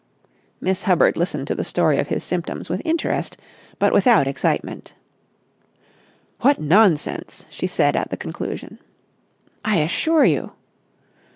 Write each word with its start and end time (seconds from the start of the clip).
Miss 0.59 0.81
Hubbard 0.81 1.15
listened 1.15 1.45
to 1.45 1.53
the 1.53 1.63
story 1.63 1.99
of 1.99 2.07
his 2.07 2.23
symptoms 2.23 2.71
with 2.71 2.81
interest 2.83 3.37
but 3.77 3.93
without 3.93 4.25
excitement. 4.25 4.95
"What 6.39 6.59
nonsense!" 6.59 7.45
she 7.51 7.67
said 7.67 7.95
at 7.95 8.09
the 8.09 8.17
conclusion. 8.17 8.79
"I 9.63 9.75
assure 9.77 10.25
you...." 10.25 10.53